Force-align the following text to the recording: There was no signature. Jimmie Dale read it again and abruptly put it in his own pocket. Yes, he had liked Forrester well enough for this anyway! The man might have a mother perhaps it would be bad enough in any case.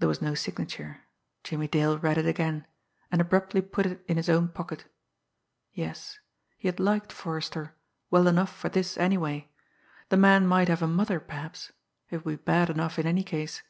There 0.00 0.08
was 0.08 0.20
no 0.20 0.34
signature. 0.34 1.02
Jimmie 1.44 1.68
Dale 1.68 1.96
read 1.96 2.18
it 2.18 2.26
again 2.26 2.66
and 3.08 3.20
abruptly 3.20 3.60
put 3.60 3.86
it 3.86 4.04
in 4.08 4.16
his 4.16 4.28
own 4.28 4.48
pocket. 4.48 4.86
Yes, 5.72 6.18
he 6.56 6.66
had 6.66 6.80
liked 6.80 7.12
Forrester 7.12 7.76
well 8.10 8.26
enough 8.26 8.52
for 8.52 8.68
this 8.68 8.96
anyway! 8.98 9.48
The 10.08 10.16
man 10.16 10.44
might 10.44 10.66
have 10.66 10.82
a 10.82 10.88
mother 10.88 11.20
perhaps 11.20 11.70
it 12.10 12.24
would 12.24 12.38
be 12.38 12.42
bad 12.42 12.68
enough 12.68 12.98
in 12.98 13.06
any 13.06 13.22
case. 13.22 13.62